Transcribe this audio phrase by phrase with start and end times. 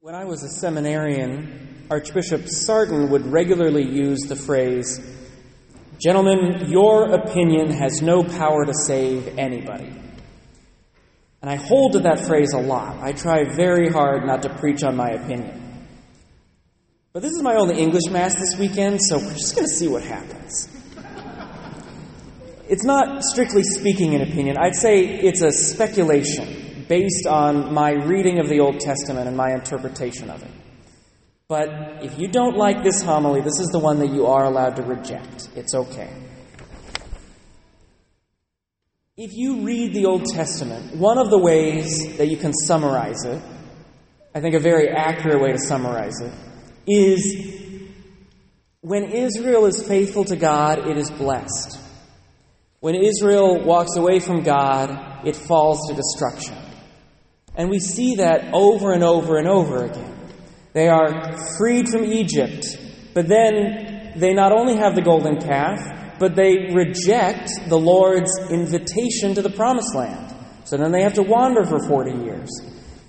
[0.00, 5.00] When I was a seminarian, Archbishop Sartain would regularly use the phrase,
[6.00, 9.92] Gentlemen, your opinion has no power to save anybody.
[11.42, 13.02] And I hold to that phrase a lot.
[13.02, 15.88] I try very hard not to preach on my opinion.
[17.12, 19.88] But this is my only English Mass this weekend, so we're just going to see
[19.88, 20.68] what happens.
[22.68, 24.58] It's not strictly speaking an opinion.
[24.58, 26.57] I'd say it's a speculation
[26.88, 30.50] based on my reading of the Old Testament and my interpretation of it.
[31.48, 34.76] But if you don't like this homily, this is the one that you are allowed
[34.76, 35.48] to reject.
[35.54, 36.10] It's okay.
[39.16, 43.42] If you read the Old Testament, one of the ways that you can summarize it,
[44.34, 46.32] I think a very accurate way to summarize it,
[46.86, 47.58] is
[48.80, 51.78] when Israel is faithful to God, it is blessed.
[52.80, 56.67] When Israel walks away from God, it falls to destruction.
[57.58, 60.14] And we see that over and over and over again.
[60.72, 62.64] They are freed from Egypt,
[63.12, 65.80] but then they not only have the golden calf,
[66.20, 70.34] but they reject the Lord's invitation to the promised land.
[70.64, 72.48] So then they have to wander for 40 years.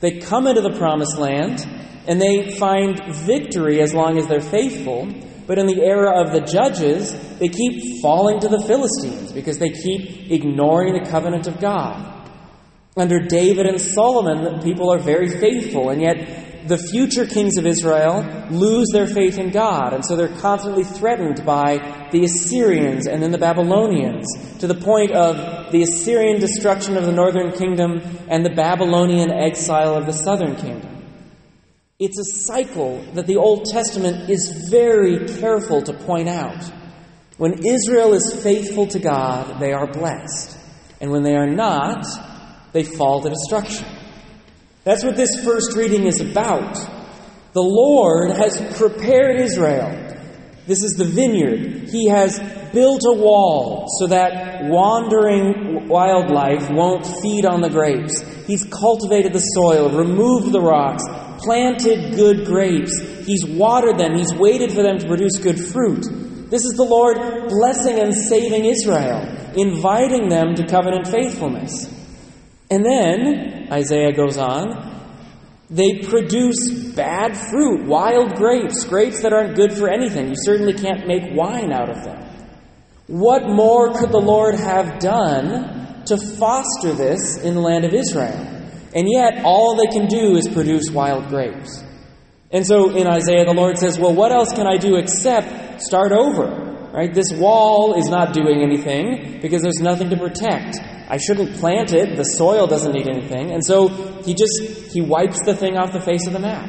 [0.00, 1.66] They come into the promised land
[2.06, 5.08] and they find victory as long as they're faithful.
[5.46, 9.70] But in the era of the judges, they keep falling to the Philistines because they
[9.70, 12.17] keep ignoring the covenant of God.
[12.98, 18.22] Under David and Solomon, people are very faithful, and yet the future kings of Israel
[18.50, 23.30] lose their faith in God, and so they're constantly threatened by the Assyrians and then
[23.30, 24.26] the Babylonians,
[24.58, 29.94] to the point of the Assyrian destruction of the northern kingdom and the Babylonian exile
[29.94, 31.04] of the southern kingdom.
[31.98, 36.64] It's a cycle that the Old Testament is very careful to point out.
[37.38, 40.56] When Israel is faithful to God, they are blessed.
[41.00, 42.04] And when they are not,
[42.72, 43.86] they fall to destruction.
[44.84, 46.74] That's what this first reading is about.
[47.52, 49.90] The Lord has prepared Israel.
[50.66, 51.88] This is the vineyard.
[51.88, 52.38] He has
[52.72, 58.20] built a wall so that wandering wildlife won't feed on the grapes.
[58.46, 61.02] He's cultivated the soil, removed the rocks,
[61.42, 62.98] planted good grapes.
[63.24, 64.16] He's watered them.
[64.16, 66.04] He's waited for them to produce good fruit.
[66.50, 67.16] This is the Lord
[67.48, 69.20] blessing and saving Israel,
[69.56, 71.94] inviting them to covenant faithfulness.
[72.70, 74.88] And then, Isaiah goes on,
[75.70, 80.28] they produce bad fruit, wild grapes, grapes that aren't good for anything.
[80.28, 82.24] You certainly can't make wine out of them.
[83.06, 88.36] What more could the Lord have done to foster this in the land of Israel?
[88.94, 91.84] And yet, all they can do is produce wild grapes.
[92.50, 96.12] And so in Isaiah, the Lord says, Well, what else can I do except start
[96.12, 96.67] over?
[96.98, 97.14] Right?
[97.14, 100.78] This wall is not doing anything because there's nothing to protect.
[101.08, 102.16] I shouldn't plant it.
[102.16, 103.52] The soil doesn't need anything.
[103.52, 103.86] And so
[104.24, 106.68] he just he wipes the thing off the face of the map.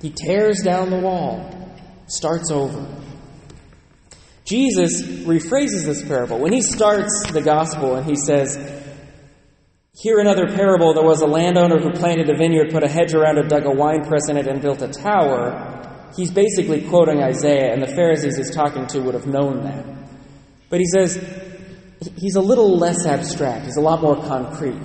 [0.00, 1.74] He tears down the wall,
[2.06, 2.86] starts over.
[4.44, 6.38] Jesus rephrases this parable.
[6.38, 8.56] When he starts the gospel and he says,
[9.92, 13.38] Here another parable, there was a landowner who planted a vineyard, put a hedge around
[13.38, 15.77] it, dug a winepress in it, and built a tower.
[16.16, 19.84] He's basically quoting Isaiah, and the Pharisees he's talking to would have known that.
[20.70, 21.16] But he says,
[22.16, 24.80] he's a little less abstract, he's a lot more concrete.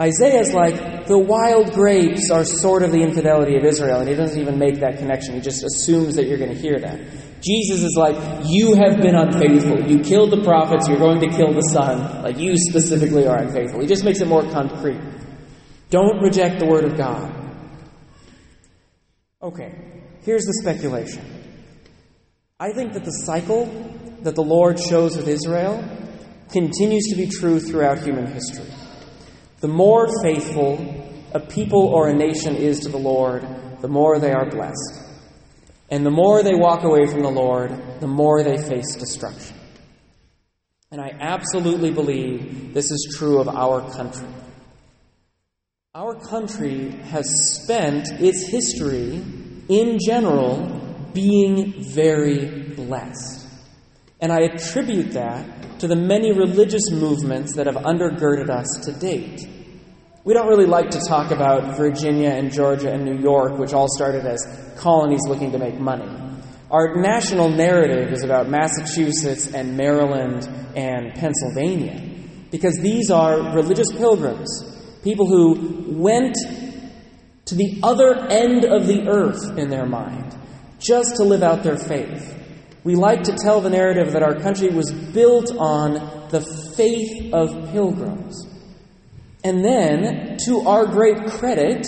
[0.00, 4.40] Isaiah's like, the wild grapes are sort of the infidelity of Israel, and he doesn't
[4.40, 5.34] even make that connection.
[5.34, 7.00] He just assumes that you're going to hear that.
[7.42, 8.14] Jesus is like,
[8.46, 9.88] you have been unfaithful.
[9.88, 12.22] You killed the prophets, you're going to kill the Son.
[12.22, 13.80] Like, you specifically are unfaithful.
[13.80, 15.00] He just makes it more concrete.
[15.90, 17.37] Don't reject the Word of God.
[19.40, 19.72] Okay,
[20.22, 21.24] here's the speculation.
[22.58, 23.66] I think that the cycle
[24.22, 25.84] that the Lord shows with Israel
[26.50, 28.68] continues to be true throughout human history.
[29.60, 33.46] The more faithful a people or a nation is to the Lord,
[33.80, 35.04] the more they are blessed.
[35.88, 37.70] And the more they walk away from the Lord,
[38.00, 39.56] the more they face destruction.
[40.90, 44.26] And I absolutely believe this is true of our country.
[45.94, 49.24] Our country has spent its history,
[49.70, 53.48] in general, being very blessed.
[54.20, 59.48] And I attribute that to the many religious movements that have undergirded us to date.
[60.24, 63.88] We don't really like to talk about Virginia and Georgia and New York, which all
[63.88, 64.46] started as
[64.76, 66.06] colonies looking to make money.
[66.70, 70.46] Our national narrative is about Massachusetts and Maryland
[70.76, 71.98] and Pennsylvania,
[72.50, 76.36] because these are religious pilgrims, people who went
[77.46, 80.36] to the other end of the earth in their mind
[80.78, 82.34] just to live out their faith.
[82.84, 86.40] We like to tell the narrative that our country was built on the
[86.76, 88.46] faith of pilgrims.
[89.44, 91.86] And then, to our great credit,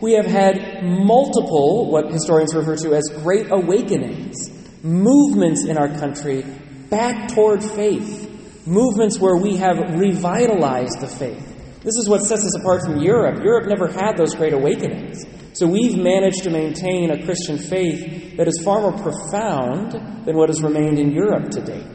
[0.00, 4.34] We have had multiple, what historians refer to as great awakenings,
[4.82, 6.42] movements in our country
[6.88, 11.49] back toward faith, movements where we have revitalized the faith.
[11.82, 13.42] This is what sets us apart from Europe.
[13.42, 15.24] Europe never had those great awakenings.
[15.54, 19.92] So we've managed to maintain a Christian faith that is far more profound
[20.26, 21.86] than what has remained in Europe to date.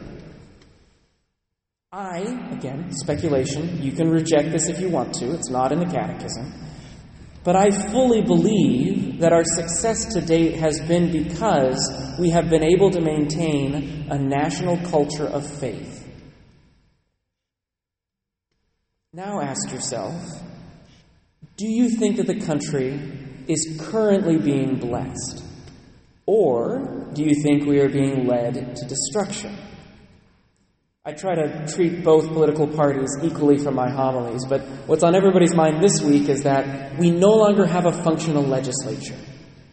[1.92, 2.18] I,
[2.50, 6.52] again, speculation, you can reject this if you want to, it's not in the Catechism.
[7.44, 11.78] But I fully believe that our success to date has been because
[12.18, 15.95] we have been able to maintain a national culture of faith.
[19.16, 20.42] Now ask yourself
[21.56, 23.00] do you think that the country
[23.48, 25.42] is currently being blessed?
[26.26, 29.56] Or do you think we are being led to destruction?
[31.02, 35.54] I try to treat both political parties equally from my homilies, but what's on everybody's
[35.54, 39.16] mind this week is that we no longer have a functional legislature,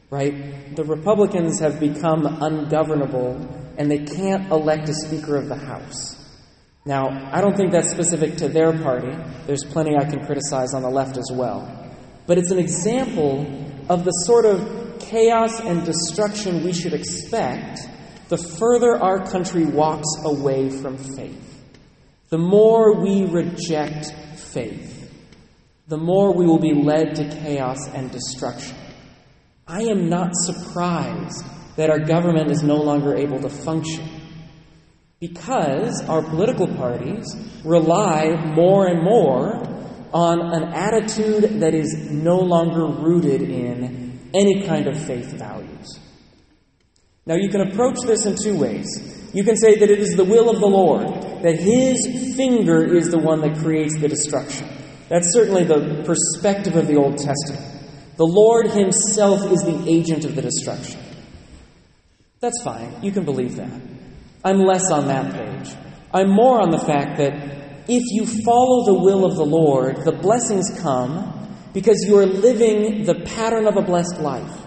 [0.09, 0.73] right?
[0.73, 6.22] The Republicans have become ungovernable and they can't elect a Speaker of the House.
[6.85, 9.15] Now, I don't think that's specific to their party.
[9.47, 11.91] There's plenty I can criticize on the left as well.
[12.27, 13.47] But it's an example
[13.89, 17.87] of the sort of chaos and destruction we should expect
[18.29, 21.61] the further our country walks away from faith,
[22.29, 25.11] the more we reject faith,
[25.87, 28.75] the more we will be led to chaos and destruction.
[29.67, 31.45] I am not surprised
[31.75, 34.07] that our government is no longer able to function
[35.27, 37.23] because our political parties
[37.63, 39.55] rely more and more
[40.13, 45.97] on an attitude that is no longer rooted in any kind of faith values.
[47.25, 48.85] Now, you can approach this in two ways.
[49.33, 51.07] You can say that it is the will of the Lord,
[51.41, 54.67] that His finger is the one that creates the destruction.
[55.07, 57.63] That's certainly the perspective of the Old Testament.
[58.17, 60.99] The Lord Himself is the agent of the destruction.
[62.41, 63.01] That's fine.
[63.01, 63.92] You can believe that.
[64.43, 65.75] I'm less on that page.
[66.13, 67.33] I'm more on the fact that
[67.87, 73.03] if you follow the will of the Lord, the blessings come because you are living
[73.03, 74.61] the pattern of a blessed life.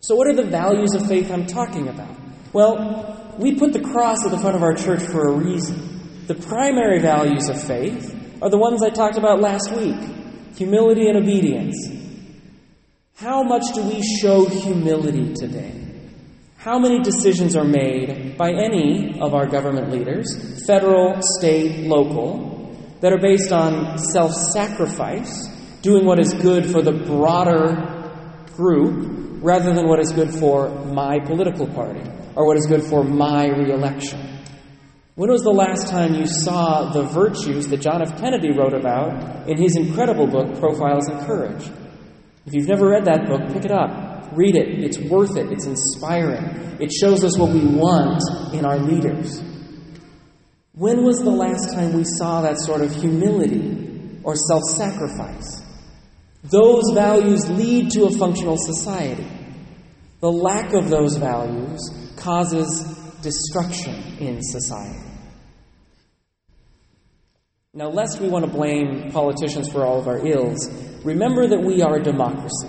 [0.00, 2.16] So, what are the values of faith I'm talking about?
[2.52, 6.24] Well, we put the cross at the front of our church for a reason.
[6.26, 9.96] The primary values of faith are the ones I talked about last week
[10.56, 11.88] humility and obedience.
[13.16, 15.91] How much do we show humility today?
[16.62, 23.12] How many decisions are made by any of our government leaders, federal, state, local, that
[23.12, 25.48] are based on self sacrifice,
[25.82, 28.14] doing what is good for the broader
[28.54, 33.02] group, rather than what is good for my political party or what is good for
[33.02, 34.20] my reelection.
[35.16, 38.20] When was the last time you saw the virtues that John F.
[38.20, 41.68] Kennedy wrote about in his incredible book, Profiles in Courage?
[42.46, 44.11] If you've never read that book, pick it up.
[44.32, 44.84] Read it.
[44.84, 45.52] It's worth it.
[45.52, 46.80] It's inspiring.
[46.80, 48.22] It shows us what we want
[48.54, 49.42] in our leaders.
[50.74, 55.62] When was the last time we saw that sort of humility or self sacrifice?
[56.44, 59.26] Those values lead to a functional society.
[60.20, 61.80] The lack of those values
[62.16, 62.82] causes
[63.22, 65.08] destruction in society.
[67.74, 70.68] Now, lest we want to blame politicians for all of our ills,
[71.04, 72.68] remember that we are a democracy.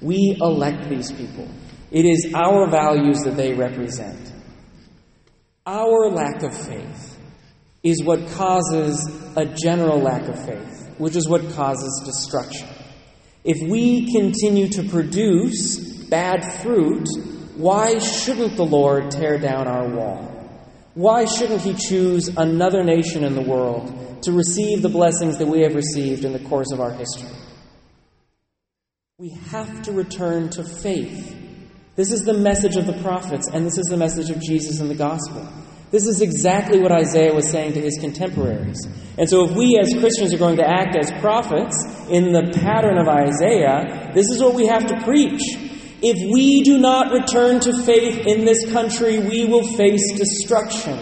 [0.00, 1.48] We elect these people.
[1.90, 4.32] It is our values that they represent.
[5.66, 7.18] Our lack of faith
[7.82, 12.68] is what causes a general lack of faith, which is what causes destruction.
[13.44, 15.78] If we continue to produce
[16.08, 17.06] bad fruit,
[17.56, 20.26] why shouldn't the Lord tear down our wall?
[20.94, 25.62] Why shouldn't He choose another nation in the world to receive the blessings that we
[25.62, 27.30] have received in the course of our history?
[29.20, 31.36] We have to return to faith.
[31.94, 34.88] This is the message of the prophets, and this is the message of Jesus in
[34.88, 35.46] the gospel.
[35.90, 38.78] This is exactly what Isaiah was saying to his contemporaries.
[39.18, 41.76] And so, if we as Christians are going to act as prophets
[42.08, 45.42] in the pattern of Isaiah, this is what we have to preach.
[46.00, 50.98] If we do not return to faith in this country, we will face destruction.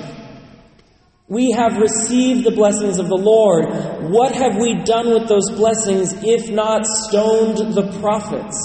[1.28, 3.66] We have received the blessings of the Lord.
[4.10, 8.56] What have we done with those blessings if not stoned the prophets,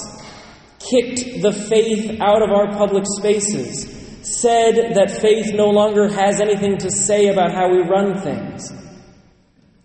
[0.79, 3.93] kicked the faith out of our public spaces?
[4.23, 8.71] said that faith no longer has anything to say about how we run things.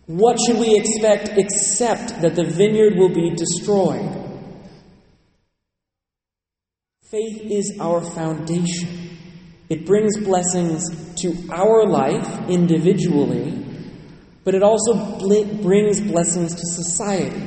[0.07, 4.09] What should we expect except that the vineyard will be destroyed?
[7.03, 9.08] Faith is our foundation.
[9.69, 13.65] It brings blessings to our life individually,
[14.45, 15.19] but it also
[15.63, 17.43] brings blessings to society.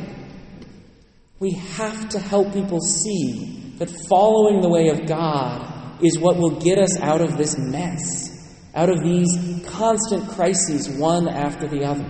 [1.39, 6.59] We have to help people see that following the way of God is what will
[6.59, 12.05] get us out of this mess, out of these constant crises, one after the other.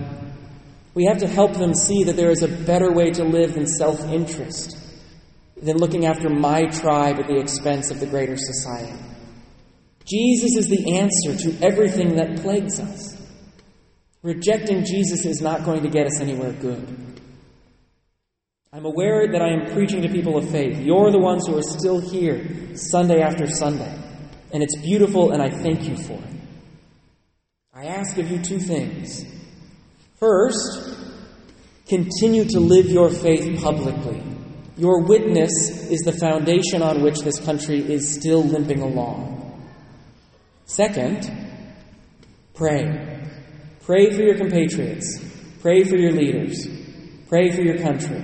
[0.92, 3.66] We have to help them see that there is a better way to live than
[3.66, 4.76] self interest,
[5.56, 9.11] than looking after my tribe at the expense of the greater society.
[10.06, 13.16] Jesus is the answer to everything that plagues us.
[14.22, 17.12] Rejecting Jesus is not going to get us anywhere good.
[18.72, 20.78] I'm aware that I am preaching to people of faith.
[20.78, 23.98] You're the ones who are still here Sunday after Sunday.
[24.52, 26.34] And it's beautiful, and I thank you for it.
[27.74, 29.24] I ask of you two things.
[30.18, 30.96] First,
[31.88, 34.22] continue to live your faith publicly.
[34.76, 39.41] Your witness is the foundation on which this country is still limping along.
[40.64, 41.30] Second,
[42.54, 43.20] pray.
[43.82, 45.20] Pray for your compatriots.
[45.60, 46.66] Pray for your leaders.
[47.28, 48.22] Pray for your country.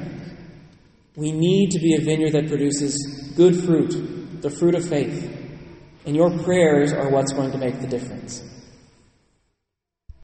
[1.16, 5.34] We need to be a vineyard that produces good fruit, the fruit of faith.
[6.06, 8.42] And your prayers are what's going to make the difference.